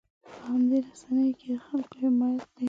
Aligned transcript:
په 0.25 0.29
همدې 0.45 0.77
رسنیو 0.87 1.37
کې 1.39 1.45
د 1.51 1.55
خلکو 1.65 1.95
حمایت 2.03 2.45
دی. 2.53 2.59